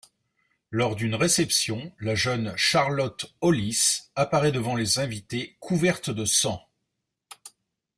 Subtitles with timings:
[0.71, 6.67] Lors d'une réception, la jeune Charlotte Hollis apparaît devant les invités couverte de sang.